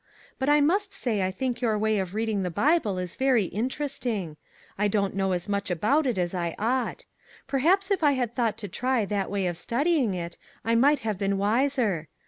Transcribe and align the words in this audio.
But 0.39 0.49
I 0.49 0.61
must 0.61 0.93
say 0.93 1.21
I 1.21 1.29
think 1.29 1.61
your 1.61 1.77
way 1.77 1.99
of 1.99 2.15
reading 2.15 2.41
the 2.41 2.49
Bible 2.49 2.97
is 2.97 3.13
very 3.15 3.45
interesting. 3.45 4.35
I 4.75 4.87
don't 4.87 5.15
know 5.15 5.31
as 5.31 5.47
much 5.47 5.69
about 5.69 6.07
it 6.07 6.17
as 6.17 6.33
I 6.33 6.55
ought. 6.57 7.05
Perhaps 7.45 7.91
if 7.91 8.03
I 8.03 8.13
had 8.13 8.33
thought 8.33 8.57
to 8.57 8.67
try 8.67 9.05
that 9.05 9.29
way 9.29 9.45
of 9.45 9.57
studying 9.57 10.15
it, 10.15 10.39
I 10.65 10.73
might 10.73 11.01
have 11.05 11.19
been 11.19 11.37
wiser. 11.37 12.07